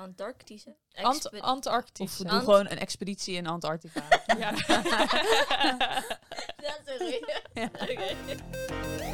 [0.00, 0.74] Antarctische.
[0.94, 2.06] Ant Antarctisch.
[2.06, 4.02] Of we doen Ant- gewoon een expeditie in Antarctica.
[4.38, 4.50] Ja.
[6.56, 7.24] Dat is een goeie.
[7.82, 9.09] Oké.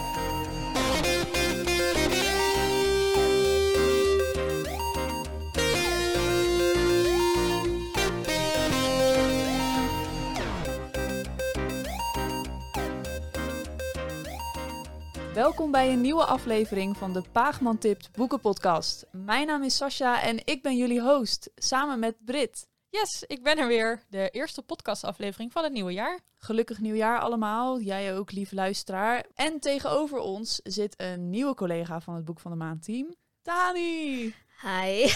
[15.37, 19.07] Welkom bij een nieuwe aflevering van de Paagman Tipt Boekenpodcast.
[19.11, 22.67] Mijn naam is Sascha en ik ben jullie host, samen met Brit.
[22.89, 24.03] Yes, ik ben er weer.
[24.09, 26.21] De eerste podcastaflevering van het nieuwe jaar.
[26.39, 29.25] Gelukkig nieuwjaar allemaal, jij ook lieve luisteraar.
[29.35, 34.35] En tegenover ons zit een nieuwe collega van het Boek van de Maand team, Tani.
[34.63, 35.11] Hi.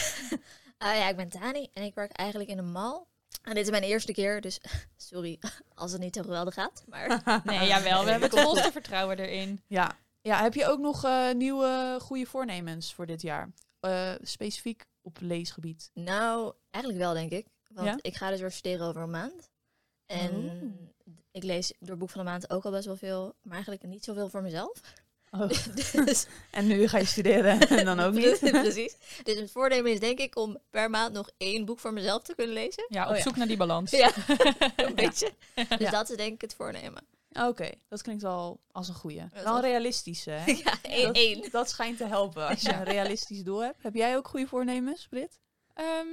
[0.78, 3.05] Ah, ja, ik ben Tani en ik werk eigenlijk in een mall.
[3.42, 4.61] En dit is mijn eerste keer, dus
[5.11, 5.39] sorry
[5.75, 6.84] als het niet zo geweldig gaat.
[6.89, 8.05] Maar Nee, jawel.
[8.05, 9.62] We hebben het volste vertrouwen erin.
[9.66, 9.97] Ja.
[10.23, 13.51] Ja, heb je ook nog eh, nieuwe goede voornemens voor dit jaar?
[13.80, 15.91] Eh, specifiek op leesgebied.
[15.95, 17.47] nou, eigenlijk wel denk ik.
[17.69, 17.98] Want Ja?
[18.01, 19.51] ik ga dus weer studeren over een maand.
[20.06, 21.12] En Oh.
[21.31, 24.05] ik lees door Boek van de Maand ook al best wel veel, maar eigenlijk niet
[24.05, 24.81] zoveel voor mezelf.
[25.31, 25.48] Oh.
[26.05, 28.39] dus En nu ga je studeren en dan ook niet?
[28.39, 28.97] Precies.
[29.22, 32.34] Dus het voornemen is denk ik om per maand nog één boek voor mezelf te
[32.34, 32.84] kunnen lezen.
[32.89, 33.22] Ja, op Oh ja.
[33.22, 33.91] zoek naar die balans.
[33.91, 34.11] Ja,
[34.77, 35.33] een beetje.
[35.55, 35.91] Dus Ja.
[35.91, 37.06] dat is denk ik het voornemen.
[37.33, 39.23] Oké, dat klinkt wel als een goeie.
[39.34, 40.53] is Wel realistische, hè?
[40.64, 41.06] Ja, één.
[41.06, 41.50] Dat, één.
[41.50, 42.78] dat schijnt te helpen als je Ja.
[42.78, 43.83] een realistisch doel hebt.
[43.83, 45.39] Heb jij ook goede voornemens, Brit?
[45.75, 46.06] Ehm,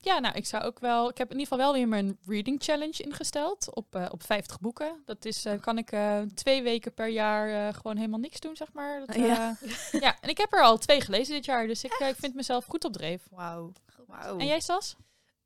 [0.00, 1.08] ja, nou, ik zou ook wel.
[1.10, 4.60] Ik heb in ieder geval wel weer mijn reading challenge ingesteld op, eh, op 50
[4.60, 5.02] boeken.
[5.04, 8.56] Dat is, eh, kan ik eh, twee weken per jaar eh, gewoon helemaal niks doen,
[8.56, 9.06] zeg maar.
[9.06, 9.56] Dat, Ja.
[9.62, 12.34] eh, ja, en ik heb er al twee gelezen dit jaar, dus ik, ik vind
[12.34, 13.22] mezelf goed op dreef.
[13.30, 13.72] Wauw.
[14.06, 14.38] Wauw.
[14.38, 14.96] En jij, Sas?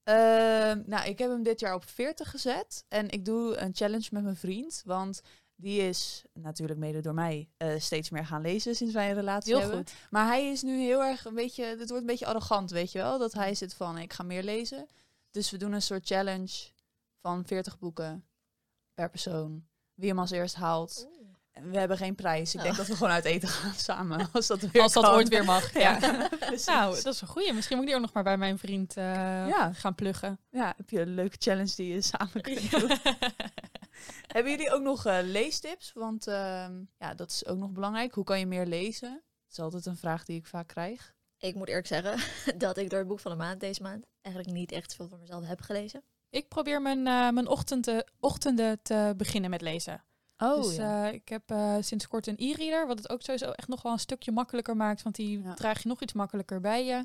[0.07, 2.85] Ehm, nou, ik heb hem dit jaar op 40 gezet.
[2.89, 4.83] En ik doe een challenge met mijn vriend.
[4.85, 5.21] Want
[5.57, 9.53] die is natuurlijk mede door mij eh, steeds meer gaan lezen sinds wij een relatie
[9.53, 9.79] Heel hebben.
[9.79, 9.95] goed.
[10.11, 12.99] Maar hij is nu heel erg een beetje, het wordt een beetje arrogant, weet je
[12.99, 13.19] wel?
[13.19, 14.87] Dat hij zit van, ik ga meer lezen.
[15.31, 16.69] Dus we doen een soort challenge
[17.21, 18.25] van 40 boeken
[18.95, 19.67] per persoon.
[19.95, 21.09] Wie hem als eerst haalt.
[21.63, 22.55] We hebben geen prijs.
[22.55, 22.79] Ik denk Oh.
[22.79, 24.29] dat we gewoon uit eten gaan samen.
[24.33, 25.13] Als dat weer Als dat kan.
[25.15, 25.73] ooit weer mag.
[25.79, 25.99] Ja.
[26.67, 27.53] Nou, dat is een goeie.
[27.53, 29.05] Misschien moet ik die ook nog maar bij mijn vriend eh,
[29.49, 29.73] Ja.
[29.73, 30.39] gaan pluggen.
[30.51, 32.91] Ja, heb je een leuke challenge die je samen kunt doen.
[34.27, 35.93] Hebben jullie ook nog eh, leestips?
[35.95, 38.15] Want ehm, ja, dat is ook nog belangrijk.
[38.15, 39.11] Hoe kan je meer lezen?
[39.11, 41.15] Dat is altijd een vraag die ik vaak krijg.
[41.39, 42.19] Ik moet eerlijk zeggen
[42.59, 45.19] dat ik door het boek van de maand deze maand eigenlijk niet echt veel voor
[45.19, 46.03] mezelf heb gelezen.
[46.31, 50.03] Ik probeer mijn, eh, mijn ochtenden, ochtenden te beginnen met lezen.
[50.39, 53.69] Oh, dus eh, ik heb eh, sinds kort een e-reader, wat het ook sowieso echt
[53.69, 55.55] nog wel een stukje makkelijker maakt, want die Ja.
[55.55, 57.05] draag je nog iets makkelijker bij je.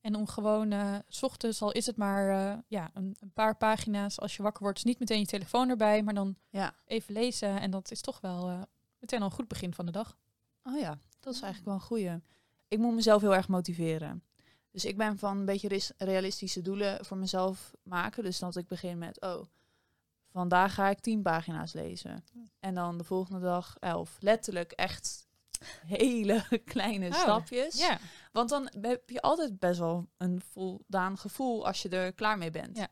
[0.00, 0.74] En om gewoon,
[1.08, 2.26] s ochtends al is het maar
[2.68, 6.02] ja, een, een paar pagina's als je wakker wordt, dus niet meteen je telefoon erbij,
[6.02, 6.74] maar dan Ja.
[6.84, 7.60] even lezen.
[7.60, 8.66] En dat is toch wel
[8.98, 10.16] meteen al een goed begin van de dag.
[10.62, 12.20] Oh ja, dat is eigenlijk wel een goeie.
[12.68, 14.22] Ik moet mezelf heel erg motiveren.
[14.70, 18.22] Dus ik ben van een beetje realistische doelen voor mezelf maken.
[18.22, 19.42] Dus dat ik begin met, oh,
[20.32, 22.24] vandaag ga ik tien pagina's lezen.
[22.60, 24.16] En dan de volgende dag elf.
[24.20, 25.26] Letterlijk echt
[25.86, 27.78] hele kleine Oh, stapjes.
[27.78, 27.98] Ja,
[28.32, 32.50] Want dan heb je altijd best wel een voldaan gevoel als je er klaar mee
[32.50, 32.76] bent.
[32.76, 32.88] Ja.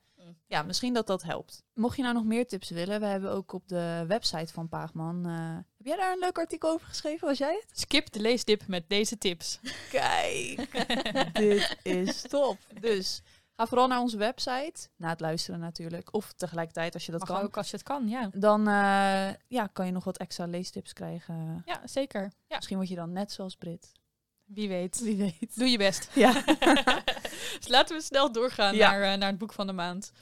[0.47, 1.63] Ja, misschien dat dat helpt.
[1.75, 5.27] Mocht je nou nog meer tips willen, we hebben ook op de website van Paagman.
[5.27, 7.29] eh, heb jij daar een leuk artikel over geschreven?
[7.29, 7.79] Was jij het?
[7.81, 9.61] skip de leesdip met deze tips.
[9.91, 10.87] Kijk,
[11.33, 12.59] dit is top.
[12.81, 13.23] Dus
[13.61, 16.15] ga vooral naar onze website, na het luisteren natuurlijk.
[16.15, 17.43] Of tegelijkertijd als je dat Mag kan.
[17.43, 18.31] ook als je het kan, ja.
[18.35, 21.63] Dan eh, ja, kan je nog wat extra leestips krijgen.
[21.65, 22.23] Ja, zeker.
[22.47, 23.93] Ja, Misschien word je dan net zoals Brit.
[24.45, 25.01] wie weet.
[25.01, 25.57] Wie weet.
[25.59, 26.09] Doe je best.
[26.15, 26.33] Ja.
[27.59, 28.91] dus laten we snel doorgaan Ja.
[28.91, 30.13] naar, eh, naar het boek van de maand.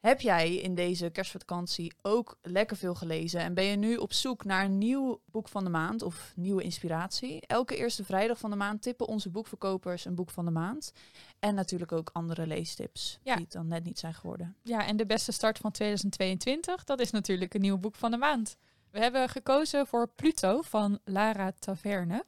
[0.00, 4.44] Heb jij in deze kerstvakantie ook lekker veel gelezen en ben je nu op zoek
[4.44, 7.46] naar een nieuw boek van de maand of nieuwe inspiratie?
[7.46, 10.92] Elke eerste vrijdag van de maand tippen onze boekverkopers een boek van de maand.
[11.38, 13.34] En natuurlijk ook andere leestips Ja.
[13.34, 14.56] die het dan net niet zijn geworden.
[14.62, 18.16] Ja, en de beste start van 2022, dat is natuurlijk een nieuw boek van de
[18.16, 18.56] maand.
[18.90, 22.24] We hebben gekozen voor Pluto van Lara Taverne.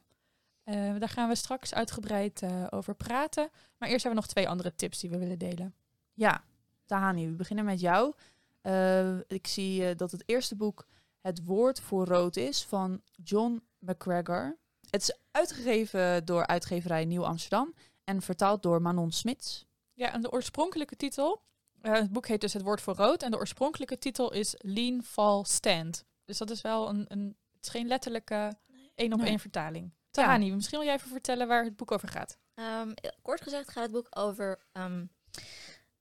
[0.63, 3.49] Eh, daar gaan we straks uitgebreid eh, over praten.
[3.77, 5.73] Maar eerst hebben we nog twee andere tips die we willen delen.
[6.13, 6.43] Ja,
[6.85, 8.13] Tahani, we beginnen met jou.
[8.61, 10.87] Eh, ik zie eh, dat het eerste boek
[11.21, 14.57] Het Woord voor Rood is van John McGregor.
[14.89, 19.65] Het is uitgegeven door uitgeverij Nieuw Amsterdam en vertaald door Manon Smits.
[19.93, 21.41] Ja, en de oorspronkelijke titel,
[21.81, 23.23] eh, het boek heet dus Het Woord voor Rood.
[23.23, 26.05] En de oorspronkelijke titel is Lean, Fall, Stand.
[26.25, 28.53] Dus dat is wel een, een het is geen letterlijke
[28.95, 29.27] één op Nee.
[29.29, 29.91] één vertaling.
[30.11, 32.37] Tahani, misschien wil jij even vertellen waar het boek over gaat.
[32.53, 32.91] Ehm,
[33.21, 34.59] kort gezegd gaat het boek over.
[34.71, 35.05] ehm,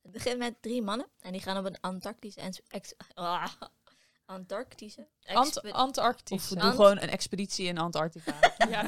[0.03, 2.41] het begint met drie mannen en die gaan op een Antarctische.
[2.69, 3.53] ex- ah,
[4.25, 5.07] Antarctische.
[5.25, 5.63] Ant.
[5.65, 8.35] Of Ant- doen gewoon een expeditie in Antarctica.
[8.71, 8.83] Ja.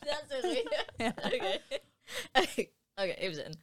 [0.00, 0.68] Dat is een goeie.
[0.96, 1.14] Ja.
[3.02, 3.12] Oké.
[3.12, 3.62] Even zin.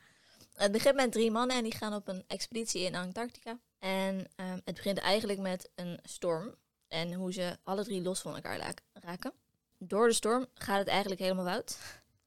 [0.53, 3.59] Het begint met drie mannen en die gaan op een expeditie in Antarctica.
[3.79, 6.55] En ehm, het begint eigenlijk met een storm.
[6.87, 9.33] En hoe ze alle drie los van elkaar raken.
[9.77, 11.77] Door de storm gaat het eigenlijk helemaal fout.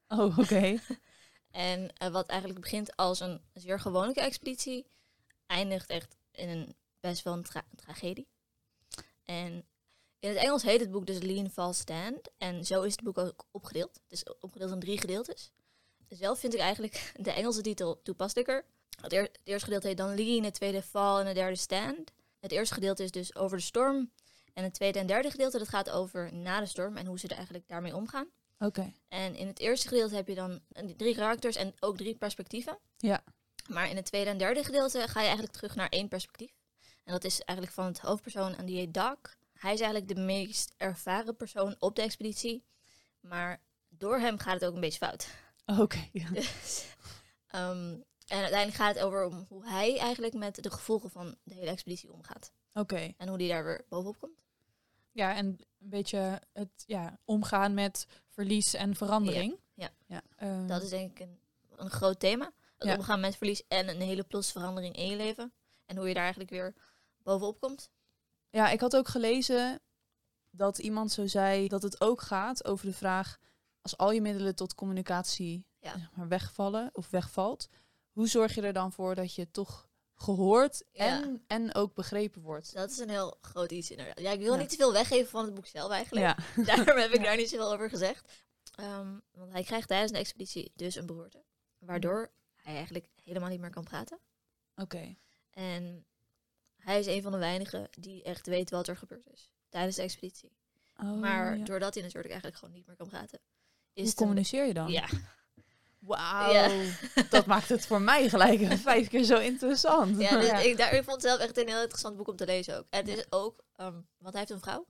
[0.07, 0.79] Oh, oké.
[1.55, 4.87] En eh, wat eigenlijk begint als een zeer gewone expeditie,
[5.45, 8.27] eindigt echt in een best wel een tra- tragedie.
[9.23, 9.65] En
[10.19, 12.29] in het Engels heet het boek dus Lean Fast Stand.
[12.37, 13.93] En zo is het boek ook opgedeeld.
[13.93, 15.51] Het is opgedeeld in drie gedeeltes.
[16.09, 18.65] Zelf vind ik eigenlijk de Engelse titel toepasselijker.
[19.01, 22.11] Het, het eerste gedeelte heet dan Lean, het tweede Fall en het derde Stand.
[22.39, 24.11] Het eerste gedeelte is dus over de storm.
[24.53, 27.27] En het tweede en derde gedeelte dat gaat over na de storm en hoe ze
[27.27, 28.27] er eigenlijk daarmee omgaan.
[28.59, 28.93] Oké.
[29.07, 32.77] En in het eerste gedeelte heb je dan een- drie karakters en ook drie perspectieven.
[32.97, 33.23] Ja.
[33.69, 36.53] Maar in het tweede en derde gedeelte ga je eigenlijk terug naar één perspectief.
[37.03, 39.17] En dat is eigenlijk van het hoofdpersoon en die heet Doc.
[39.53, 42.63] Hij is eigenlijk de meest ervaren persoon op de expeditie.
[43.19, 45.27] Maar door hem gaat het ook een beetje fout.
[45.65, 46.09] Oké.
[46.11, 46.29] ja.
[46.33, 46.85] Dus,
[47.47, 47.93] ehm,
[48.27, 51.69] en uiteindelijk gaat het over om hoe hij eigenlijk met de gevolgen van de hele
[51.69, 52.51] expeditie omgaat.
[52.73, 53.13] Oké.
[53.17, 54.39] En hoe die daar weer bovenop komt.
[55.11, 55.59] Ja, en een
[55.89, 59.59] beetje het ja, omgaan met verlies en verandering.
[59.73, 60.21] Ja, ja.
[60.37, 61.39] Ehm, Dat is denk ik een,
[61.75, 62.51] een groot thema.
[62.77, 62.95] Het Ja.
[62.95, 65.53] omgaan met verlies en een hele plots verandering in je leven.
[65.85, 66.73] En hoe je daar eigenlijk weer
[67.23, 67.89] bovenop komt.
[68.49, 69.79] Ja, ik had ook gelezen
[70.49, 73.37] dat iemand zo zei dat het ook gaat over de vraag...
[73.81, 75.97] als al je middelen tot communicatie Ja.
[75.97, 77.67] zeg maar, wegvallen of wegvalt...
[78.11, 81.21] hoe zorg je er dan voor dat je toch gehoord Ja.
[81.23, 82.73] en, en ook begrepen wordt?
[82.73, 84.19] Dat is een heel groot iets inderdaad.
[84.19, 84.59] Ja, ik wil Ja.
[84.59, 86.25] niet te veel weggeven van het boek zelf eigenlijk.
[86.25, 86.63] Ja.
[86.75, 88.43] Daarom heb ik daar niet zoveel over gezegd.
[88.75, 91.43] Ehm, want hij krijgt tijdens de expeditie dus een beroerte.
[91.79, 94.19] Waardoor hij eigenlijk helemaal niet meer kan praten.
[94.75, 95.15] Oké.
[95.51, 96.05] En
[96.77, 100.01] hij is een van de weinigen die echt weet wat er gebeurd is tijdens de
[100.01, 100.57] expeditie.
[100.97, 103.39] Oh, maar doordat hij natuurlijk eigenlijk gewoon niet meer kan praten.
[103.93, 104.91] Is Hoe communiceer je dan?
[104.91, 105.07] Ja,
[106.05, 106.51] Wauw.
[106.51, 106.69] Ja.
[107.29, 110.19] Dat maakt het voor mij gelijk vijf keer zo interessant.
[110.19, 110.57] ja, dus Ja.
[110.57, 112.85] Ik, daar, ik vond het zelf echt een heel interessant boek om te lezen ook.
[112.89, 114.85] En het is ook, ehm, want hij heeft een vrouw.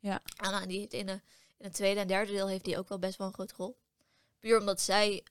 [0.00, 0.20] Ja.
[0.36, 1.20] Anna, en die heeft in, de,
[1.58, 3.78] in het tweede en derde deel heeft hij ook wel best wel een grote rol.
[4.40, 5.24] Puur omdat zij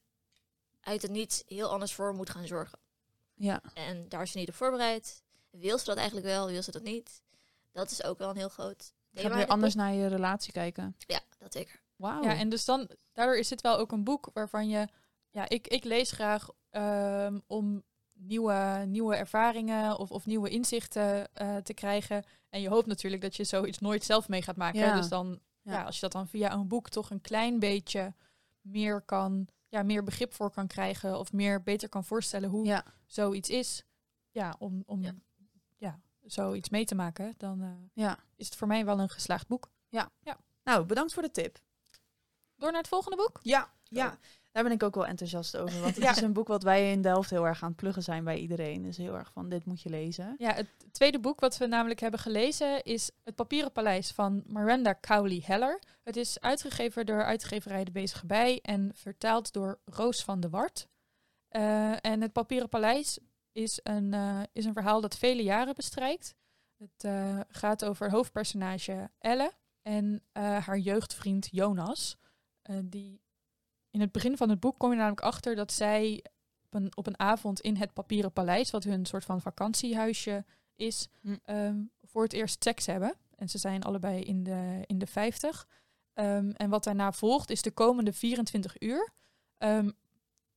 [0.81, 2.79] uit het niets heel anders voor moet gaan zorgen.
[3.33, 3.61] Ja.
[3.73, 5.23] En daar is ze niet op voorbereid.
[5.49, 7.21] Wil ze dat eigenlijk wel, wil ze dat niet?
[7.71, 9.27] Dat is ook wel een heel groot Je thema.
[9.27, 9.83] in weer het anders boek.
[9.83, 10.95] naar je relatie kijken.
[11.07, 11.79] Ja, dat zeker.
[11.95, 12.23] Wauw.
[12.23, 14.87] Ja, en dus dan, daardoor is dit wel ook een boek waarvan je,
[15.37, 21.55] ja, ik, ik lees graag ehm, om nieuwe, nieuwe ervaringen of, of nieuwe inzichten eh,
[21.57, 22.23] te krijgen.
[22.49, 24.79] En je hoopt natuurlijk dat je zoiets nooit zelf mee gaat maken.
[24.79, 24.95] Ja.
[24.95, 25.71] Dus dan, ja.
[25.71, 25.83] Ja.
[25.83, 28.13] als je dat dan via een boek toch een klein beetje
[28.61, 32.85] meer kan, ja, meer begrip voor kan krijgen of meer beter kan voorstellen hoe ja.
[33.05, 33.83] zoiets is,
[34.31, 35.15] ja, om, om Ja.
[35.77, 35.99] ja.
[36.21, 38.19] zoiets mee te maken, dan ja.
[38.35, 39.71] is het voor mij wel een geslaagd boek.
[40.63, 41.59] Nou, bedankt voor de tip.
[42.55, 43.39] Door naar het volgende boek?
[43.41, 44.17] Ja, ja.
[44.57, 45.79] Daar ben ik ook wel enthousiast over.
[45.81, 46.11] Want het Ja.
[46.11, 48.83] is een boek wat wij in Delft heel erg aan het pluggen zijn bij iedereen.
[48.83, 50.35] Dus heel erg van, dit moet je lezen.
[50.37, 54.97] Ja, het tweede boek wat we namelijk hebben gelezen is Het Papieren Paleis van Miranda
[55.01, 55.81] Cowley Heller.
[56.03, 60.87] Het is uitgegeven door uitgeverij De Bezige Bij en vertaald door Roos van de Wart.
[61.47, 63.19] Eh, en Het Papieren Paleis
[63.51, 66.35] is een, eh, is een verhaal dat vele jaren bestrijkt.
[66.77, 69.51] Het eh, gaat over hoofdpersonage Elle
[69.81, 72.17] en haar jeugdvriend Jonas.
[72.83, 73.21] Die
[73.97, 76.23] in het begin van het boek kom je namelijk achter dat zij
[76.65, 81.07] op een, op een avond in het Papieren Paleis, wat hun soort van vakantiehuisje is,
[81.21, 81.35] Hm.
[81.43, 83.15] ehm, voor het eerst seks hebben.
[83.35, 85.67] En ze zijn allebei in de, in de 50.
[86.13, 89.09] Ehm, en wat daarna volgt is de komende 24 uur.
[89.57, 89.91] Ehm,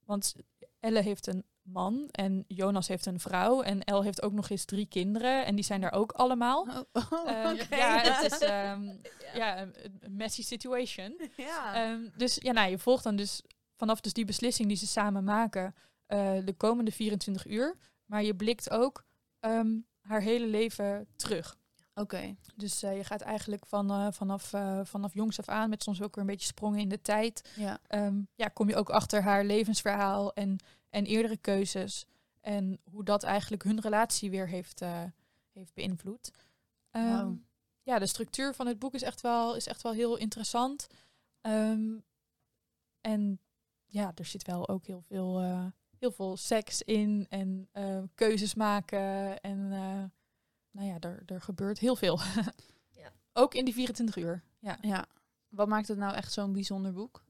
[0.04, 0.34] want
[0.80, 3.62] Elle heeft een man en Jonas heeft een vrouw.
[3.62, 5.46] En Elle heeft ook nog eens drie kinderen.
[5.46, 6.66] En die zijn daar ook allemaal.
[6.92, 7.56] Oh, oh, Ehm.
[7.70, 8.96] Ja, het is ehm,
[9.34, 9.74] ja, een,
[10.08, 11.20] messy situation.
[11.36, 11.74] Ja.
[11.74, 13.42] Ehm, dus ja, nou, je volgt dan dus
[13.76, 15.74] vanaf dus die beslissing die ze samen maken
[16.06, 17.76] eh, de komende 24 uur.
[18.04, 19.04] Maar je blikt ook
[20.00, 21.58] haar hele leven terug.
[21.94, 22.36] Oké.
[22.56, 26.14] Dus eh, je gaat eigenlijk van, eh, vanaf, vanaf jongs af aan, met soms ook
[26.14, 27.78] weer een beetje sprongen in de tijd, Ja.
[28.34, 30.58] ja, kom je ook achter haar levensverhaal en,
[30.90, 32.04] en eerdere keuzes.
[32.40, 35.04] En hoe dat eigenlijk hun relatie weer heeft, eh,
[35.52, 36.30] heeft beïnvloed.
[36.90, 37.32] Ehm.
[37.82, 40.86] Ja, de structuur van het boek is echt wel, is echt wel heel interessant.
[41.40, 41.98] Ehm,
[43.00, 43.40] en
[43.86, 45.66] ja, er zit wel ook heel veel, eh,
[45.98, 49.40] heel veel seks in en eh, keuzes maken.
[49.40, 50.04] En eh,
[50.70, 52.18] nou ja, er, er gebeurt heel veel.
[52.90, 53.12] Ja.
[53.32, 54.42] Ook in die 24 uur.
[54.58, 54.78] Ja.
[54.80, 55.06] ja.
[55.48, 57.24] Wat maakt het nou echt zo'n bijzonder boek?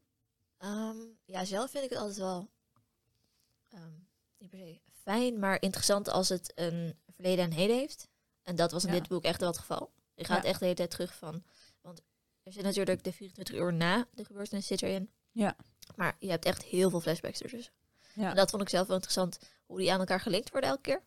[0.59, 2.49] Ehm, ja, zelf vind ik het altijd wel
[3.71, 3.91] ehm,
[4.39, 8.09] niet per se fijn, maar interessant als het een verleden en heden heeft.
[8.43, 8.99] En dat was in Ja.
[8.99, 9.93] dit boek echt wel het geval.
[10.15, 10.49] Je gaat Ja.
[10.49, 11.43] echt de hele tijd terug van.
[11.81, 12.03] Want
[12.43, 15.11] er zit natuurlijk de 24 uur na de gebeurtenis zit erin.
[15.33, 15.57] Ja.
[15.97, 17.73] Maar je hebt echt heel veel flashbacks ertussen.
[18.15, 18.31] Ja.
[18.31, 21.03] En dat vond ik zelf wel interessant, hoe die aan elkaar gelinkt worden elke keer.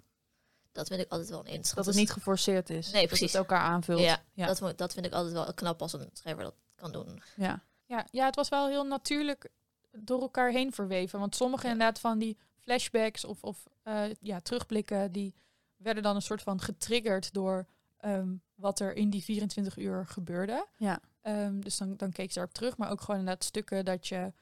[0.72, 1.86] Dat vind ik altijd wel een Dat interessant.
[1.86, 2.92] het niet geforceerd is.
[2.92, 3.32] Nee, Dat precies.
[3.32, 4.00] het elkaar aanvult.
[4.00, 4.46] Ja, Ja.
[4.46, 7.22] Dat, vond dat vind ik altijd wel knap als een schrijver dat kan doen.
[7.36, 7.64] Ja.
[7.86, 9.50] Ja, ja, het was wel heel natuurlijk
[9.92, 11.20] door elkaar heen verweven.
[11.20, 11.72] Want sommige Ja.
[11.72, 15.34] inderdaad van die flashbacks of, of eh, ja, terugblikken, die
[15.76, 17.68] werden dan een soort van getriggerd door
[17.98, 20.68] ehm, wat er in die 24 uur gebeurde.
[20.78, 21.00] Ja.
[21.22, 22.78] Ehm, dus dan, dan keek ze daarop terug.
[22.78, 24.34] Maar ook gewoon inderdaad stukken dat je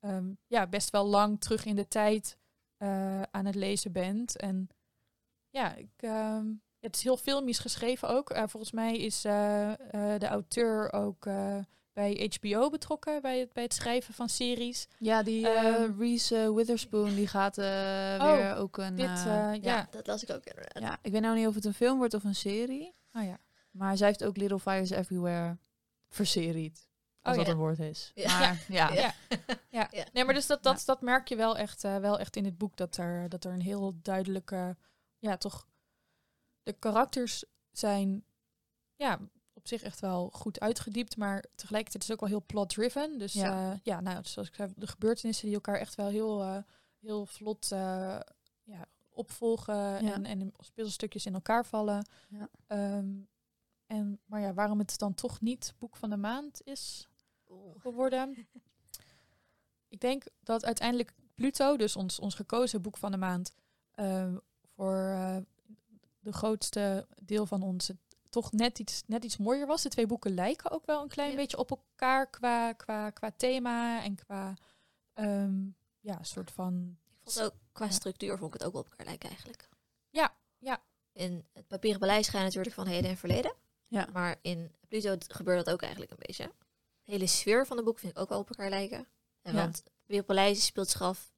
[0.00, 2.36] ehm, ja, best wel lang terug in de tijd
[2.76, 4.36] eh, aan het lezen bent.
[4.36, 4.68] En
[5.50, 6.02] ja, ik,
[6.80, 8.30] het is heel filmisch geschreven ook.
[8.30, 11.56] Eh, volgens mij is eh, eh, de auteur ook eh,
[11.92, 14.88] bij HBO betrokken bij het, bij het schrijven van series.
[14.98, 18.94] Ja, die eh, Ehm, Reese Witherspoon, die gaat Oh, weer ook een...
[18.96, 19.22] Dit,
[19.62, 19.86] ja.
[19.90, 20.82] Dat las ik ook inderdaad.
[20.82, 22.94] ja, ik weet nou niet of het een film wordt of een serie.
[23.12, 23.38] Oh ja.
[23.70, 25.56] Maar zij heeft ook Little Fires Everywhere
[26.08, 26.88] verseried.
[27.22, 27.52] Als Oh, dat ja.
[27.52, 28.10] een woord is.
[28.14, 28.38] Ja.
[28.38, 29.12] Maar ja, Ja.
[29.70, 29.88] Ja.
[29.90, 30.04] Ja.
[30.12, 32.76] Nee, maar dus dat, dat, dat merk je wel echt, wel echt in het boek.
[32.76, 34.76] Dat er, dat er een heel duidelijke,
[35.18, 35.66] ja, toch.
[36.62, 38.24] De karakters zijn,
[38.96, 39.18] ja,
[39.52, 41.16] op zich echt wel goed uitgediept.
[41.16, 43.18] Maar tegelijkertijd is het ook wel heel plot-driven.
[43.18, 43.44] Dus Ja.
[43.44, 46.62] ja, ja nou, zoals ik zei, de gebeurtenissen die elkaar echt wel heel, eh,
[47.00, 48.20] heel vlot eh,
[48.62, 49.74] ja, opvolgen.
[49.74, 50.12] Ja.
[50.12, 52.06] En, en in speelstukjes in elkaar vallen.
[52.28, 52.48] Ja.
[52.66, 53.10] Ehm,
[53.86, 57.08] en, maar ja, waarom het dan toch niet boek van de maand is
[57.78, 58.34] geworden.
[59.88, 63.52] Ik denk dat uiteindelijk Pluto, dus ons, ons gekozen boek van de maand,
[63.90, 64.34] eh,
[64.74, 65.36] voor eh,
[66.20, 67.96] de grootste deel van ons het
[68.30, 69.82] toch net iets, net iets mooier was.
[69.82, 71.36] De twee boeken lijken ook wel een klein Ja.
[71.36, 74.54] beetje op elkaar qua, qua, qua thema en qua
[75.14, 75.68] ehm,
[76.00, 76.96] ja, soort van.
[77.24, 77.90] Ik vond ook, qua Ja.
[77.90, 79.68] structuur vond ik het ook wel op elkaar lijken eigenlijk.
[80.10, 80.82] Ja, ja.
[81.12, 83.54] In het papieren beleid schijnt natuurlijk van heden en verleden.
[83.86, 84.08] Ja.
[84.12, 86.52] Maar in Pluto gebeurt dat ook eigenlijk een beetje.
[87.04, 89.06] De hele sfeer van de boek vind ik ook wel op elkaar lijken.
[89.42, 89.60] En Ja.
[89.60, 91.32] Want Papieren Paleis speelt zich af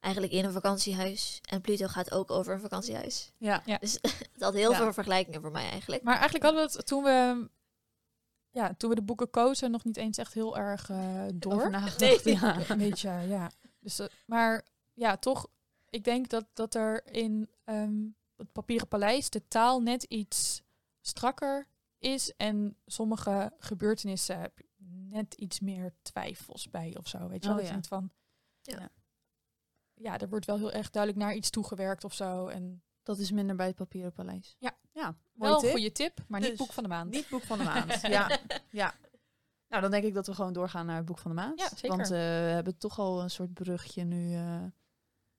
[0.00, 1.40] eigenlijk in een vakantiehuis.
[1.48, 3.32] En Pluto gaat ook over een vakantiehuis.
[3.38, 3.62] ja.
[3.80, 3.98] Dus
[4.32, 4.76] het had heel Ja.
[4.76, 6.02] veel vergelijkingen voor mij eigenlijk.
[6.02, 7.48] Maar eigenlijk hadden we het toen we.
[8.50, 11.70] Ja, toen we de boeken kozen, nog niet eens echt heel erg eh, door.
[11.98, 12.20] Nee.
[12.24, 12.56] ja.
[12.70, 13.50] Een beetje, ja.
[13.80, 14.64] Dus, eh, maar
[14.94, 15.46] ja, toch,
[15.90, 20.62] ik denk dat, dat er in ehm, het papieren paleis de taal net iets
[21.00, 21.66] strakker
[21.98, 22.32] is.
[22.36, 24.66] En sommige gebeurtenissen heb je
[25.08, 27.28] net iets meer twijfels bij of zo.
[27.28, 27.58] Weet je wel?
[27.58, 27.82] Oh, dat je ja.
[27.88, 28.10] van,
[28.62, 28.90] Ja.
[30.00, 32.46] Ja, er wordt wel heel erg duidelijk naar iets toegewerkt of zo.
[32.46, 34.56] En Dat is minder bij het Papieren Paleis.
[34.58, 34.76] Ja.
[34.92, 35.70] ja wel een tip.
[35.70, 37.10] goede tip, maar niet Dus, boek van de maand.
[37.10, 38.00] Niet boek van de maand.
[38.18, 38.38] ja.
[38.70, 38.94] ja.
[39.68, 41.58] Nou, dan denk ik dat we gewoon doorgaan naar het boek van de maand.
[41.58, 41.88] Ja, zeker.
[41.88, 44.34] Want eh, we hebben toch al een soort brugje nu.
[44.34, 44.62] eh,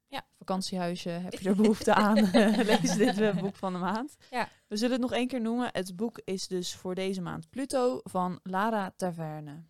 [0.07, 0.25] Ja.
[0.37, 2.15] Vakantiehuisje, heb je er behoefte aan?
[2.69, 4.15] Lees dit eh, boek van de maand.
[4.29, 4.49] Ja.
[4.67, 5.69] We zullen het nog één keer noemen.
[5.71, 9.63] Het boek is dus voor deze maand Pluto van Lara Taverne.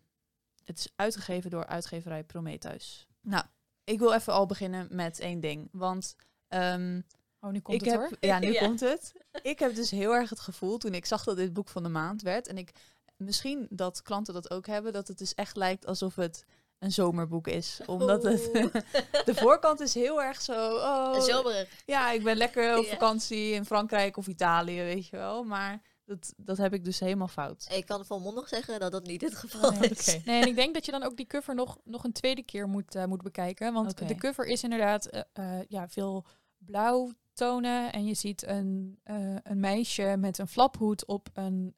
[0.64, 3.08] Het is uitgegeven door uitgeverij Prometheus.
[3.20, 3.44] Nou,
[3.84, 5.68] ik wil even al beginnen met één ding.
[5.72, 6.16] Want
[6.48, 7.00] ehm,
[7.42, 8.16] Oh, nu komt ik het heb, hoor.
[8.30, 8.60] Ja, nu Ja.
[8.60, 9.12] komt het.
[9.42, 11.88] Ik heb dus heel erg het gevoel toen ik zag dat dit boek van de
[11.88, 12.46] maand werd.
[12.46, 12.70] En ik
[13.16, 16.44] misschien dat klanten dat ook hebben, dat het dus echt lijkt alsof het
[16.78, 17.80] een zomerboek is.
[17.86, 18.40] Omdat het.
[19.26, 20.74] De voorkant is heel erg zo.
[20.76, 21.68] Oh, Zomerig.
[21.86, 25.44] ja, ik ben lekker op vakantie in Frankrijk of Italië, weet je wel.
[25.44, 27.68] Maar dat, dat heb ik dus helemaal fout.
[27.72, 30.18] Ik kan volmondig zeggen dat dat niet het geval Nee, is.
[30.24, 32.68] Nee, en ik denk dat je dan ook die cover nog, nog een tweede keer
[32.68, 33.72] moet, eh, moet bekijken.
[33.72, 36.24] Want de cover is inderdaad eh, eh, ja, veel
[36.58, 37.92] blauwtonen.
[37.92, 41.76] En je ziet een, eh, een meisje met een flaphoed op een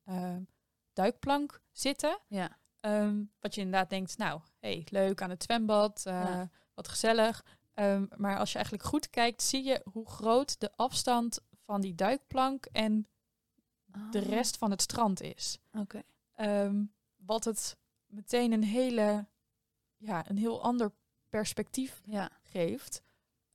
[0.93, 2.19] duikplank zitten.
[2.29, 6.51] Ja, Ehm, wat je inderdaad denkt, nou, hey, leuk aan het zwembad, eh, Ja.
[6.75, 7.45] wat gezellig.
[7.75, 11.95] Ehm, maar als je eigenlijk goed kijkt, zie je hoe groot de afstand van die
[11.95, 13.07] duikplank en
[14.11, 15.59] de Oh, rest van het strand is.
[15.73, 16.03] Oké.
[16.35, 16.85] Ehm,
[17.17, 19.27] wat het meteen een hele,
[19.97, 20.93] ja, een heel ander
[21.29, 23.03] perspectief Ja, geeft.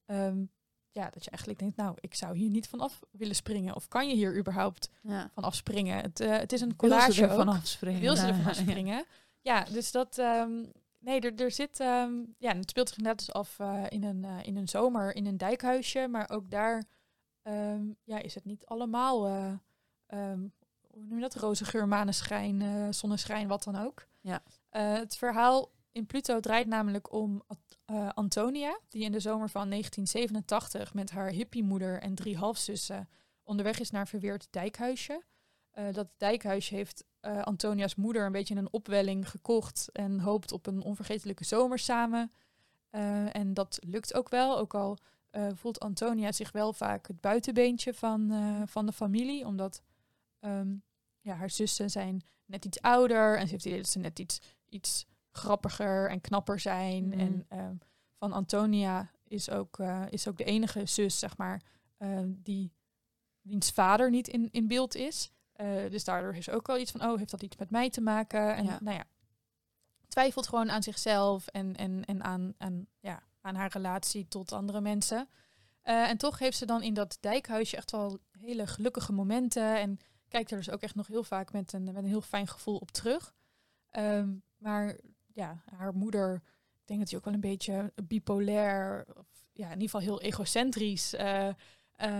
[0.06, 0.46] Ehm,
[0.92, 3.76] ja, dat je eigenlijk denkt, nou, ik zou hier niet vanaf willen springen.
[3.76, 5.30] Of kan je hier überhaupt ja.
[5.34, 6.02] vanaf springen?
[6.02, 7.38] Het, eh, het is een collage ze er ook.
[7.38, 8.02] vanaf springen?
[8.02, 9.06] Wil ze er vanaf springen?
[9.42, 10.18] Ja, dus dat...
[10.18, 10.66] ehm,
[11.00, 11.78] nee, er, er zit...
[12.38, 15.26] ja, het speelt zich inderdaad dus af eh, in, een, eh, in een zomer in
[15.26, 16.08] een dijkhuisje.
[16.08, 16.84] Maar ook daar
[18.04, 19.28] ja, is het niet allemaal...
[20.08, 20.40] eh, ehm,
[20.98, 21.36] hoe noem je dat?
[21.36, 24.08] Roze geur, maneschijn, eh, zonneschijn, wat dan ook.
[24.22, 24.44] Ja.
[24.70, 27.42] Eh, het verhaal in Pluto draait namelijk om
[27.86, 33.10] eh, Antonia, die in de zomer van 1987 met haar hippiemoeder en drie halfzussen
[33.44, 35.24] onderweg is naar verweerd dijkhuisje.
[35.92, 40.82] Dat dijkhuisje heeft Antonia's moeder een beetje in een opwelling gekocht en hoopt op een
[40.82, 42.32] onvergetelijke zomer samen.
[43.32, 44.98] En dat lukt ook wel, ook al
[45.54, 48.32] voelt Antonia zich wel vaak het buitenbeentje van,
[48.68, 49.82] van de familie, omdat
[50.40, 50.76] ehm,
[51.20, 54.20] ja, haar zussen zijn net iets ouder en ze heeft het idee dat ze net
[54.20, 57.08] iets, iets grappiger en knapper zijn.
[57.08, 57.20] Mhm.
[57.20, 57.76] En ehm,
[58.18, 61.62] van Antonia is ook, eh, is ook de enige zus, zeg maar,
[61.98, 62.74] eh, die
[63.42, 65.32] wiens vader niet in, in beeld is.
[65.54, 68.02] Eh, dus daardoor is ook wel iets van, oh, heeft dat iets met mij te
[68.02, 68.56] maken?
[68.56, 68.80] En Ja.
[68.82, 69.06] nou ja,
[70.08, 74.82] twijfelt gewoon aan zichzelf en, en, en aan, aan, ja, aan haar relatie tot andere
[74.82, 75.30] mensen.
[75.82, 79.80] Eh, en toch heeft ze dan in dat dijkhuisje echt wel hele gelukkige momenten.
[79.80, 82.48] En kijkt er dus ook echt nog heel vaak met een, met een heel fijn
[82.48, 83.34] gevoel op terug.
[83.90, 84.98] Ehm, maar
[85.34, 86.42] ja, haar moeder,
[86.76, 90.22] ik denk dat hij ook wel een beetje bipolair, of ja, in ieder geval heel
[90.22, 91.14] egocentrisch.
[91.14, 91.54] eh, eh,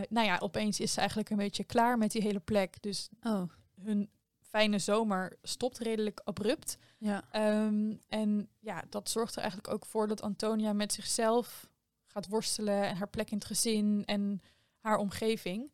[0.10, 2.82] nou ja, opeens is ze eigenlijk een beetje klaar met die hele plek.
[2.82, 3.50] Dus Oh,
[3.82, 4.10] hun
[4.42, 6.78] fijne zomer stopt redelijk abrupt.
[6.98, 7.24] ja.
[7.32, 11.70] Ehm, en ja, dat zorgt er eigenlijk ook voor dat Antonia met zichzelf
[12.06, 14.42] gaat worstelen en haar plek in het gezin en
[14.80, 15.72] haar omgeving.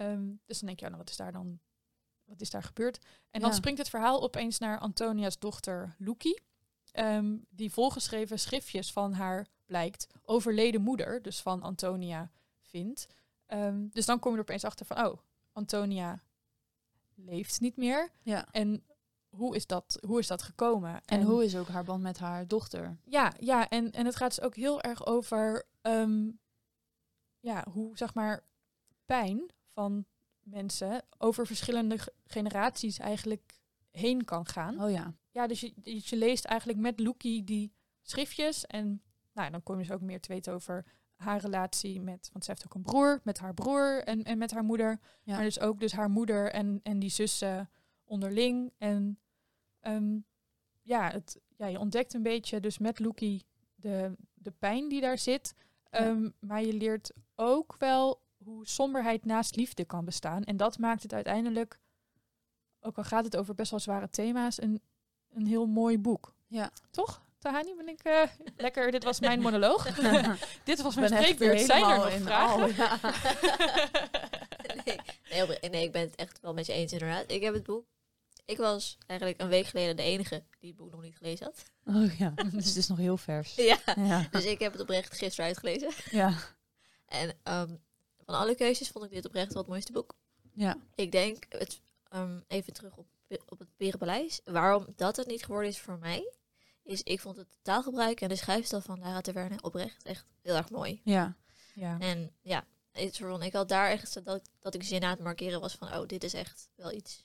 [0.00, 1.60] Ehm, dus dan denk je, ja, nou, wat is daar dan,
[2.24, 2.98] wat is daar gebeurd?
[3.30, 3.56] En dan Ja.
[3.56, 6.42] springt het verhaal opeens naar Antonia's dochter Loekie,
[6.92, 12.30] ehm, die volgeschreven schriftjes van haar blijkt overleden moeder, dus van Antonia,
[12.60, 13.06] vindt.
[13.46, 15.18] Ehm, dus dan kom je er opeens achter van, oh,
[15.52, 16.22] Antonia
[17.14, 18.10] leeft niet meer.
[18.22, 18.48] ja.
[18.52, 18.84] En
[19.28, 21.04] hoe is dat, hoe is dat gekomen?
[21.04, 22.98] En hoe is ook haar band met haar dochter?
[23.04, 25.66] Ja, ja en, en het gaat dus ook heel erg over
[27.40, 28.44] ja, hoe zeg maar
[29.06, 30.04] pijn van
[30.42, 33.60] mensen over verschillende ge- generaties eigenlijk
[33.90, 34.82] heen kan gaan.
[34.82, 35.14] Oh ja.
[35.30, 37.72] Ja, dus je, dus je leest eigenlijk met Loekie die
[38.02, 40.84] schriftjes en nou, ja, dan kom je dus ook meer te weten over
[41.14, 44.50] haar relatie met, want ze heeft ook een broer, met haar broer en, en met
[44.50, 45.00] haar moeder.
[45.22, 45.34] Ja.
[45.34, 47.70] Maar dus ook dus haar moeder en, en die zussen
[48.04, 48.72] onderling.
[48.78, 49.18] En
[49.80, 50.18] ehm,
[50.82, 55.18] ja, het, ja, je ontdekt een beetje dus met Loekie de, de pijn die daar
[55.18, 55.54] zit.
[55.90, 55.98] Ja.
[55.98, 60.44] Ehm, maar je leert ook wel hoe somberheid naast liefde kan bestaan.
[60.44, 61.78] En dat maakt het uiteindelijk,
[62.80, 64.82] ook al gaat het over best wel zware thema's, een,
[65.30, 66.34] een heel mooi boek.
[66.46, 66.70] Ja.
[66.90, 67.22] Toch?
[67.38, 68.22] Tahani, ben ik eh,
[68.56, 68.90] lekker.
[68.90, 69.84] Dit was mijn monoloog.
[70.64, 71.60] dit was mijn ben spreekbeurt.
[71.60, 72.62] Zijn er nog vragen?
[72.62, 72.98] al, ja.
[75.46, 77.30] nee, nee, ik ben het echt wel met je eens inderdaad.
[77.30, 77.84] Ik heb het boek.
[78.44, 81.62] Ik was eigenlijk een week geleden de enige die het boek nog niet gelezen had.
[81.84, 82.30] Oh ja.
[82.30, 83.54] Dus het is nog heel vers.
[83.70, 83.78] Ja.
[83.96, 84.26] Ja.
[84.30, 85.90] Dus ik heb het oprecht gisteren uitgelezen.
[86.10, 86.34] Ja.
[87.06, 87.74] En ehm,
[88.30, 90.14] van alle keuzes vond ik dit oprecht wel het mooiste boek.
[90.52, 90.76] Ja.
[90.94, 93.06] Ik denk, het, ehm, even terug op,
[93.48, 94.40] op het Perenpaleis.
[94.44, 96.32] Waarom dat het niet geworden is voor mij,
[96.82, 100.70] is ik vond het taalgebruik en de schrijfstijl van Lara Taverne oprecht echt heel erg
[100.70, 101.00] mooi.
[101.04, 101.36] Ja.
[101.74, 101.98] Ja.
[102.00, 105.20] En ja, het, is gewoon- ik had daar echt dat, dat ik zin aan het
[105.20, 107.24] markeren was van, oh, dit is echt wel iets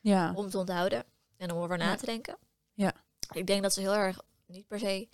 [0.00, 0.32] Ja.
[0.34, 1.04] om te onthouden
[1.36, 1.96] en om over na Ja.
[1.96, 2.38] te denken.
[2.74, 2.92] Ja.
[3.32, 5.08] Ik denk dat ze heel erg, niet per se,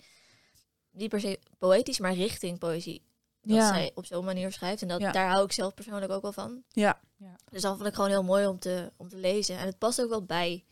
[0.91, 3.03] niet per se poëtisch, maar richting poëzie.
[3.47, 3.67] Dat Ja.
[3.67, 4.81] zij op zo'n manier schrijft.
[4.81, 5.11] En dat, Ja.
[5.11, 6.63] daar hou ik zelf persoonlijk ook wel van.
[6.69, 6.99] Ja.
[7.49, 9.57] Dus dat vond ik gewoon heel mooi om te, om te lezen.
[9.57, 10.65] En het past ook wel bij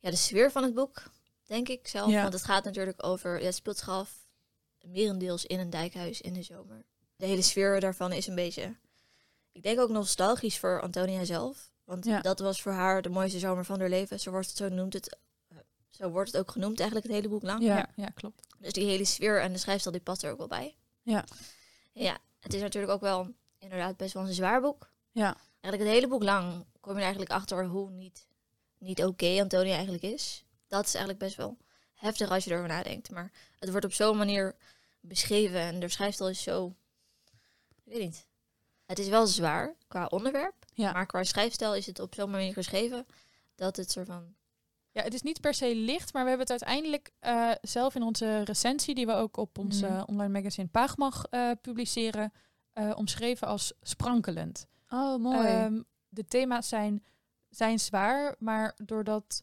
[0.00, 1.02] ja, de sfeer van het boek,
[1.46, 2.10] denk ik zelf.
[2.10, 2.20] Ja.
[2.22, 4.26] Want het gaat natuurlijk over, ja, het speelt zich af
[4.80, 6.84] merendeels in een dijkhuis in de zomer.
[7.16, 8.76] De hele sfeer daarvan is een beetje,
[9.52, 11.70] ik denk ook nostalgisch voor Antonia zelf.
[11.84, 12.20] Want Ja.
[12.20, 14.20] dat was voor haar de mooiste zomer van haar leven.
[14.20, 15.16] Zo wordt het, zo noemt het,
[15.90, 17.62] zo wordt het ook genoemd eigenlijk het hele boek lang.
[17.62, 17.76] Ja.
[17.76, 18.40] Ja, ja, klopt.
[18.58, 20.76] Dus die hele sfeer en de schrijfstijl die past er ook wel bij.
[21.02, 21.24] Ja.
[21.98, 24.90] Ja, het is natuurlijk ook wel inderdaad best wel een zwaar boek.
[25.12, 25.36] Ja.
[25.60, 28.26] Eigenlijk het hele boek lang kom je er eigenlijk achter hoe niet,
[28.78, 30.44] niet oké Antonia eigenlijk is.
[30.66, 31.56] Dat is eigenlijk best wel
[31.94, 33.10] heftig als je erover nadenkt.
[33.10, 34.56] Maar het wordt op zo'n manier
[35.00, 36.74] beschreven en de schrijfstijl is zo...
[37.84, 38.26] Ik weet niet.
[38.86, 40.54] Het is wel zwaar qua onderwerp.
[40.72, 40.92] Ja.
[40.92, 43.06] Maar qua schrijfstijl is het op zo'n manier geschreven
[43.54, 44.34] dat het soort van...
[44.96, 48.02] Ja, het is niet per se licht, maar we hebben het uiteindelijk eh, zelf in
[48.02, 49.92] onze recensie, die we ook op ons Mhm.
[49.92, 52.32] eh, online magazine Paagmag eh, publiceren,
[52.94, 54.66] omschreven als sprankelend.
[54.88, 55.48] Oh, mooi.
[55.48, 57.04] Ehm, de thema's zijn,
[57.48, 59.40] zijn zwaar, maar doordat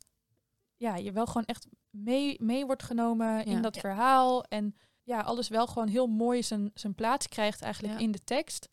[0.76, 3.82] ja, je wel gewoon echt mee, mee wordt genomen in dat Ja.
[3.82, 8.00] verhaal en ja, alles wel gewoon heel mooi zijn, zijn plaats krijgt eigenlijk Ja.
[8.00, 8.70] in de tekst.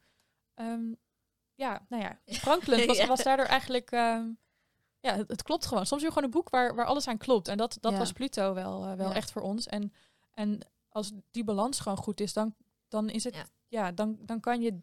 [0.54, 0.92] Ehm,
[1.54, 3.90] ja, nou ja, sprankelend was, was daardoor eigenlijk...
[3.90, 4.28] ehm,
[5.00, 5.86] ja, het, het klopt gewoon.
[5.86, 7.48] Soms heb je gewoon een boek waar, waar alles aan klopt.
[7.48, 7.98] En dat, dat Ja.
[7.98, 9.14] was Pluto wel, eh, wel Ja.
[9.14, 9.66] echt voor ons.
[9.66, 9.92] En,
[10.34, 10.58] en
[10.88, 12.54] als die balans gewoon goed is, dan,
[12.88, 13.34] dan is het...
[13.34, 13.44] Ja.
[13.68, 14.78] Ja, dan, dan kan je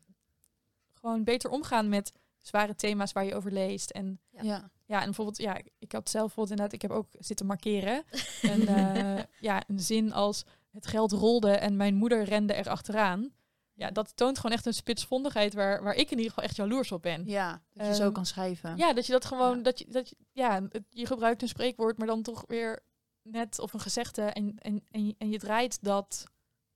[0.94, 3.90] gewoon beter omgaan met zware thema's waar je over leest.
[3.90, 4.70] En Ja.
[4.86, 5.00] ja.
[5.00, 8.04] en bijvoorbeeld, ja, ik had zelf bijvoorbeeld inderdaad, ik heb ook zitten markeren.
[8.52, 13.34] En eh, ja, een zin als het geld rolde en mijn moeder rende er achteraan.
[13.78, 16.92] Ja, dat toont gewoon echt een spitsvondigheid waar, waar ik in ieder geval echt jaloers
[16.92, 17.26] op ben.
[17.26, 18.78] Ja, dat je zo Ehm, kan schrijven.
[18.78, 19.64] Ja, dat je dat gewoon, Ja.
[19.64, 22.80] dat je, dat je, ja, het- je gebruikt een spreekwoord, maar dan toch weer
[23.22, 26.24] net of een gezegde en, en, en, je- en je draait dat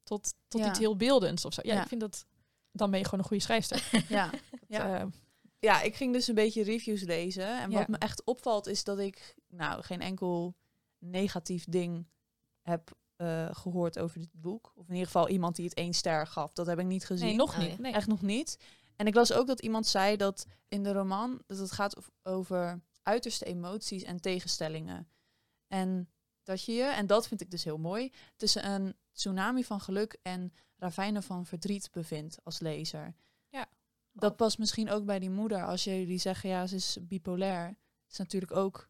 [0.04, 0.68] tot, tot Ja.
[0.70, 1.62] iets heel beeldends of zo.
[1.64, 1.82] Ja, Ja.
[1.82, 2.26] ik vind dat,
[2.72, 3.90] dan ben je gewoon een goede schrijfster.
[4.10, 4.30] Ja.
[4.68, 4.88] ja.
[4.88, 5.08] Ja.
[5.60, 7.60] ja, ik ging dus een beetje reviews lezen.
[7.62, 7.78] En Ja.
[7.78, 10.56] wat me echt opvalt is dat ik nou geen enkel
[11.00, 12.06] negatief ding
[12.62, 14.72] heb eh, gehoord over dit boek.
[14.76, 16.54] Of in ieder geval iemand die het één ster gaf.
[16.54, 17.28] Dat heb ik niet gezien.
[17.28, 17.80] Nee, nog Oh, niet.
[17.80, 17.94] Nee.
[17.94, 18.58] Echt nog niet.
[18.96, 22.08] En ik las ook dat iemand zei dat in de roman dat het gaat ov-
[22.24, 25.08] over uiterste emoties en tegenstellingen.
[25.68, 26.10] En
[26.44, 30.18] dat je je, en dat vind ik dus heel mooi, tussen een tsunami van geluk
[30.22, 33.16] en ravijnen van verdriet bevindt als lezer.
[33.50, 33.66] Ja.
[34.12, 35.66] Dat past misschien ook bij die moeder.
[35.66, 37.78] Als jullie zeggen, ja, ze is bipolair.
[38.10, 38.90] is natuurlijk ook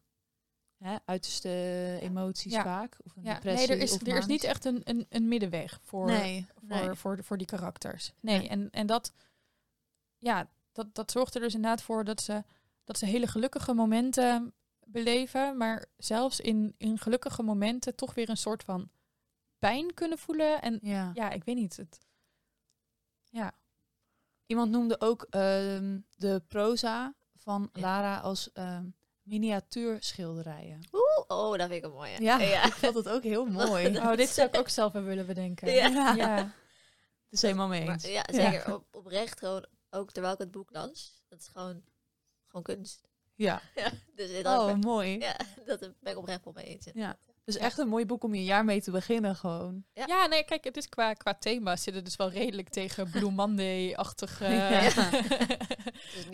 [0.82, 2.62] hè, uiterste emoties Ja.
[2.62, 2.96] vaak.
[3.04, 3.68] Of een Ja, depressie.
[3.68, 6.94] nee, er is, er is niet echt een, een, een middenweg voor, Nee, voor, nee.
[6.94, 8.12] voor, de- voor die karakters.
[8.20, 8.48] Nee, Nee.
[8.48, 9.12] en, en dat,
[10.18, 12.44] ja, dat, dat zorgt er dus inderdaad voor dat ze,
[12.84, 14.54] dat ze hele gelukkige momenten
[14.86, 18.90] beleven, maar zelfs in, in gelukkige momenten toch weer een soort van
[19.58, 20.62] pijn kunnen voelen.
[20.62, 21.10] En Ja.
[21.14, 21.76] ja, ik weet niet.
[21.76, 21.98] Het,
[23.30, 23.52] ja,
[24.46, 27.68] Iemand noemde ook ehm, de proza van.
[27.72, 28.86] Lara als ehm
[29.22, 30.80] miniatuurschilderijen.
[30.92, 32.22] Oeh, oh, dat vind ik een mooie.
[32.22, 32.64] Ja, ja.
[32.64, 33.96] ik vond het ook heel mooi.
[33.98, 35.72] oh, dit zou ik ook zelf wel willen bedenken.
[35.72, 36.14] Ja.
[36.14, 36.36] ja.
[36.36, 36.52] Het
[37.40, 38.04] is helemaal mee Maar, eens.
[38.04, 38.74] ja, zeker.
[38.74, 41.22] Op, oprecht gewoon, ook terwijl ik het boek las.
[41.28, 41.82] Dat is gewoon,
[42.46, 43.08] gewoon kunst.
[43.34, 43.62] Ja.
[43.74, 45.18] Ja, dus dat, Oh, mooi.
[45.18, 46.88] ja, dat ben ik oprecht wel mee eens.
[46.94, 47.18] Ja.
[47.44, 49.84] Dus echt een mooi boek om je jaar mee te beginnen gewoon.
[49.92, 50.04] Ja.
[50.06, 53.30] Ja, nee, kijk, het is qua, qua thema zit het dus wel redelijk tegen Blue
[53.30, 54.44] Monday-achtige...
[54.44, 54.90] Ja.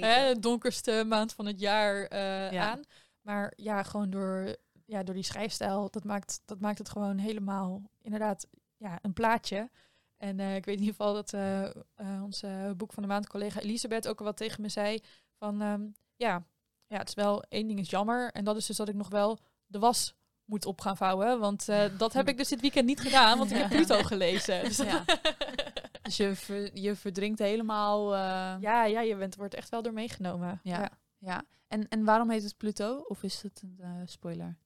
[0.04, 2.70] Hè, de donkerste maand van het jaar eh, Ja.
[2.70, 2.82] aan.
[3.20, 7.82] Maar ja, gewoon door, ja, door die schrijfstijl, dat maakt, dat maakt het gewoon helemaal
[8.02, 9.70] inderdaad ja, een plaatje.
[10.16, 13.60] En eh, ik weet in ieder geval dat eh, onze boek van de maand collega
[13.60, 15.00] Elisabeth ook al wat tegen me zei.
[15.38, 15.82] Van ehm,
[16.16, 16.44] ja,
[16.86, 18.30] ja, het is wel één ding is jammer.
[18.32, 21.38] En dat is dus dat ik nog wel de was moet op gaan vouwen.
[21.40, 21.66] Want
[21.98, 24.64] dat heb ik dus dit weekend niet gedaan, want ik heb Pluto gelezen.
[24.64, 25.04] Dus Ja.
[26.08, 28.14] Dus je, ver- je verdrinkt helemaal...
[28.14, 28.20] eh,
[28.60, 30.60] ja, ja, je bent, wordt echt wel door meegenomen.
[30.62, 30.78] Ja.
[30.80, 30.90] ja.
[31.18, 31.44] ja.
[31.66, 32.98] En, en waarom heet het Pluto?
[33.08, 34.56] Of is het een eh, spoiler?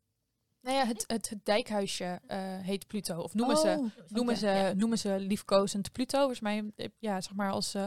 [0.60, 3.20] Nou ja, het, het, het dijkhuisje eh, heet Pluto.
[3.20, 4.72] Of noemen, ze, Oh, noemen, ze, Ja.
[4.72, 6.18] noemen ze liefkozend Pluto.
[6.18, 7.86] Volgens mij, ja, zeg maar als eh,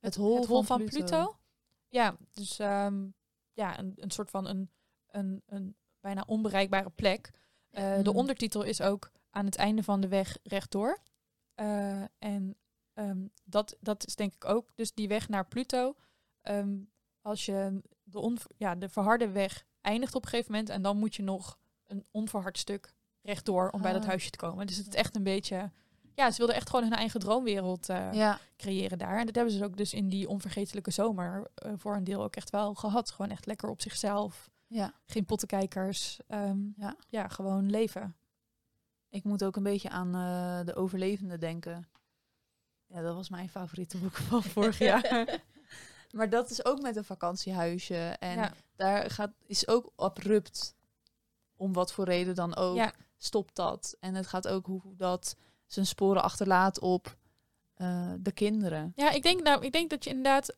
[0.00, 0.98] Het hol van van Pluto.
[0.98, 1.36] Pluto.
[1.88, 3.06] Ja, dus ehm,
[3.52, 4.70] ja, een, een soort van een,
[5.10, 7.30] een, een bijna onbereikbare plek.
[7.70, 8.08] De Mhm.
[8.16, 10.98] ondertitel is ook aan het einde van de weg rechtdoor.
[11.54, 12.56] Eh, en
[12.98, 15.94] ehm, dat, dat is denk ik ook dus die weg naar Pluto.
[16.42, 16.76] Ehm,
[17.20, 20.98] als je de, on, ja, de verharde weg eindigt op een gegeven moment en dan
[20.98, 24.08] moet je nog een onverhard stuk rechtdoor om bij dat Ah.
[24.08, 24.66] huisje te komen.
[24.66, 25.70] Dus het is echt een beetje...
[26.14, 28.38] Ja, ze wilden echt gewoon hun eigen droomwereld eh, Ja.
[28.56, 29.18] creëren daar.
[29.18, 32.36] En dat hebben ze ook dus in die onvergetelijke zomer eh, voor een deel ook
[32.36, 33.10] echt wel gehad.
[33.10, 34.50] Gewoon echt lekker op zichzelf.
[34.66, 34.92] ja.
[35.06, 36.20] Geen pottenkijkers.
[36.26, 36.96] Ehm, Ja.
[37.08, 38.16] ja, gewoon leven.
[39.08, 41.88] Ik moet ook een beetje aan eh, de overlevende denken.
[42.88, 45.40] Ja, dat was mijn favoriete boek van vorig jaar.
[46.16, 48.16] maar dat is ook met een vakantiehuisje.
[48.18, 48.52] En ja.
[48.76, 50.74] daar gaat, is ook abrupt,
[51.56, 52.92] om wat voor reden dan ook, Ja.
[53.16, 53.96] stopt dat.
[54.00, 57.16] En het gaat ook hoe dat zijn sporen achterlaat op
[57.74, 58.92] eh, de kinderen.
[58.96, 60.56] ja, ik denk, nou, ik denk dat je inderdaad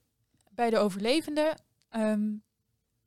[0.51, 1.55] bij de overlevenden
[1.89, 2.33] ehm,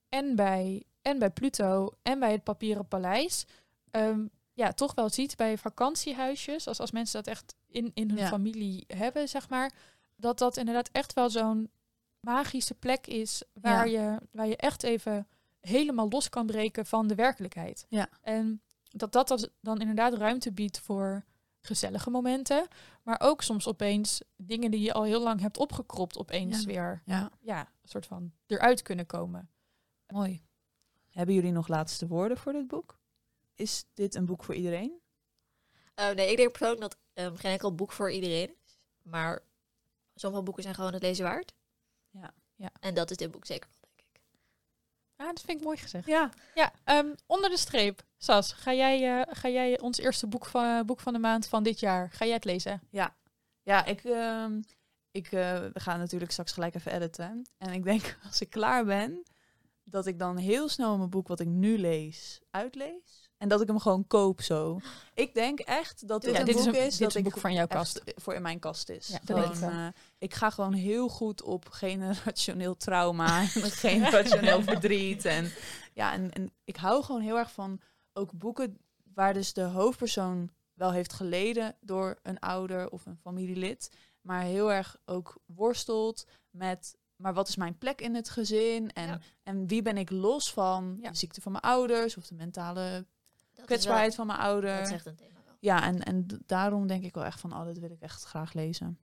[0.09, 3.45] en, bij, en bij Pluto en bij het papieren paleis...
[3.91, 8.17] ehm, ja, toch wel ziet bij vakantiehuisjes, als, als mensen dat echt in, in hun
[8.17, 8.27] Ja.
[8.27, 9.71] familie hebben, zeg maar,
[10.15, 11.71] dat dat inderdaad echt wel zo'n
[12.19, 15.27] magische plek is waar, je, waar je echt even
[15.59, 17.85] helemaal los kan breken van de werkelijkheid.
[17.89, 18.09] Ja.
[18.21, 21.23] En dat dat als- dan inderdaad ruimte biedt voor
[21.61, 22.67] gezellige momenten,
[23.03, 26.65] maar ook soms opeens dingen die je al heel lang hebt opgekropt, opeens Ja.
[26.65, 29.49] weer Ja, ja, een soort van eruit kunnen komen.
[30.07, 30.41] mooi.
[31.09, 32.99] Hebben jullie nog laatste woorden voor dit boek?
[33.55, 35.01] Is dit een boek voor iedereen?
[35.95, 38.55] Oh, nee, ik denk persoonlijk dat ehm, geen enkel boek voor iedereen.
[39.01, 39.43] Maar
[40.15, 41.53] sommige boeken zijn gewoon het lezen waard.
[42.09, 42.33] Ja.
[42.55, 42.71] Ja.
[42.79, 44.21] En dat is dit boek zeker wel, denk ik.
[45.15, 46.07] Ah, dat vind ik mooi gezegd.
[46.07, 46.29] Ja.
[46.53, 48.03] Ja, ehm, onder de streep.
[48.17, 51.63] Sas, ga jij, eh, ga jij ons eerste boek van, boek van de maand van
[51.63, 52.81] dit jaar, ga jij het lezen?
[53.61, 54.61] Ja, ik, ehm,
[55.11, 57.45] ik eh, ga natuurlijk straks gelijk even editen.
[57.57, 59.23] En ik denk, als ik klaar ben,
[59.83, 63.22] dat ik dan heel snel mijn boek wat ik nu lees, uitlees.
[63.43, 64.79] En dat ik hem gewoon koop zo.
[65.13, 67.15] Ik denk echt dat dit Ja, een dit boek is een, is, dit dat is
[67.15, 68.01] een ik boek van jouw kast.
[68.15, 69.07] voor in mijn kast is.
[69.07, 75.25] Ja, dat ik eh, ik ga gewoon heel goed op generationeel trauma en generationeel verdriet.
[75.25, 75.51] En,
[75.93, 77.79] ja, en, en ik hou gewoon heel erg van
[78.13, 78.77] ook boeken
[79.13, 83.89] waar dus de hoofdpersoon wel heeft geleden door een ouder of een familielid,
[84.21, 89.07] maar heel erg ook worstelt met, maar wat is mijn plek in het gezin en,
[89.07, 89.19] Ja.
[89.43, 91.09] en wie ben ik los van Ja.
[91.09, 93.05] de ziekte van mijn ouders of de mentale
[93.65, 94.77] kwetsbaarheid van mijn ouder.
[94.77, 95.55] dat echt een thema wel.
[95.59, 98.53] Ja, en, en daarom denk ik wel echt van, oh, dit wil ik echt graag
[98.53, 98.97] lezen.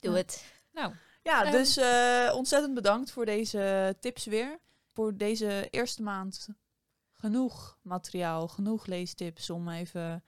[0.00, 0.16] Doe Ja.
[0.18, 0.44] het.
[0.72, 0.92] Nou,
[1.22, 4.58] Ja, dus eh, ontzettend bedankt voor deze tips weer.
[4.92, 6.48] Voor deze eerste maand
[7.12, 10.24] genoeg materiaal, genoeg leestips om even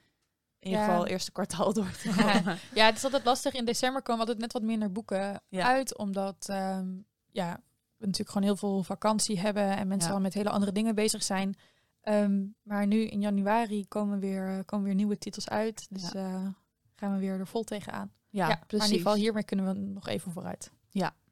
[0.58, 0.86] in ieder Ja.
[0.86, 2.58] geval eerste kwartaal door te komen.
[2.74, 3.52] Ja, het is altijd lastig.
[3.54, 5.66] In december komen altijd net wat minder boeken Ja.
[5.66, 5.96] uit.
[5.96, 6.88] Omdat ehm,
[7.30, 7.52] ja,
[7.96, 9.76] we natuurlijk gewoon heel veel vakantie hebben.
[9.76, 10.14] En mensen Ja.
[10.16, 11.54] al met hele andere dingen bezig zijn.
[12.02, 15.86] Ehm, maar nu in januari komen weer, eh, komen weer nieuwe titels uit.
[15.90, 16.46] Dus eh,
[16.94, 18.12] gaan we weer er vol tegenaan.
[18.28, 18.86] Ja, Maar in precies.
[18.86, 20.70] ieder geval hiermee kunnen we nog even vooruit.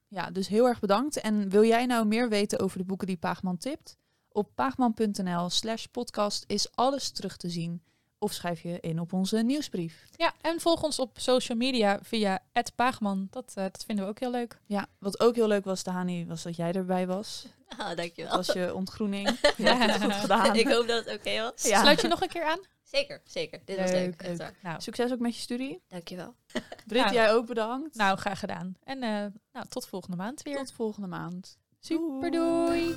[0.09, 1.21] Ja, dus heel erg bedankt.
[1.21, 3.97] En wil jij nou meer weten over de boeken die Paagman tipt?
[4.29, 7.83] Op paagman.nl slash podcast is alles terug te zien.
[8.23, 10.05] Of schrijf je in op onze nieuwsbrief.
[10.17, 12.39] Ja, en volg ons op social media via
[12.75, 13.27] Paagman.
[13.31, 14.59] Dat, eh, dat vinden we ook heel leuk.
[14.67, 17.47] Ja, wat ook heel leuk was, Dani, was dat jij erbij was.
[17.79, 18.37] Ah, Dat dankjewel.
[18.37, 19.27] was je ontgroening.
[19.57, 20.57] Het goed gedaan.
[20.57, 21.63] ik hoop dat het oké was.
[21.63, 21.81] Ja.
[21.81, 22.59] Sluit je nog een keer aan?
[22.83, 23.61] Zeker, zeker.
[23.65, 24.23] Dit was leuk.
[24.23, 24.55] echt waar.
[24.63, 25.83] Nou, Succes ook met je studie.
[25.89, 26.35] Dankjewel.
[26.87, 27.15] Brit, Nou.
[27.15, 27.95] jij ook bedankt.
[27.97, 28.77] nou, graag gedaan.
[28.85, 30.57] En eh, nou, tot volgende maand weer.
[30.57, 31.59] Tot volgende maand.
[31.81, 32.95] Super doei!